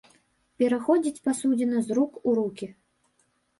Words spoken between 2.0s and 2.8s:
рук у рукі.